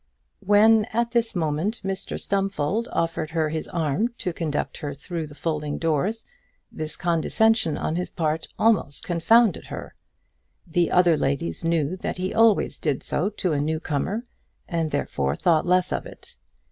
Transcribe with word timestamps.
When 0.43 0.85
at 0.85 1.11
this 1.11 1.35
moment 1.35 1.81
Mr 1.85 2.19
Stumfold 2.19 2.87
offered 2.91 3.29
her 3.29 3.49
his 3.49 3.67
arm 3.67 4.07
to 4.17 4.33
conduct 4.33 4.77
her 4.77 4.95
through 4.95 5.27
the 5.27 5.35
folding 5.35 5.77
doors, 5.77 6.25
this 6.71 6.95
condescension 6.95 7.77
on 7.77 7.97
his 7.97 8.09
part 8.09 8.47
almost 8.57 9.03
confounded 9.05 9.67
her. 9.67 9.93
The 10.65 10.89
other 10.89 11.15
ladies 11.17 11.63
knew 11.63 11.95
that 11.97 12.17
he 12.17 12.33
always 12.33 12.79
did 12.79 13.03
so 13.03 13.29
to 13.29 13.53
a 13.53 13.61
newcomer, 13.61 14.23
and 14.67 14.89
therefore 14.89 15.35
thought 15.35 15.67
less 15.67 15.93
of 15.93 16.07
it. 16.07 16.35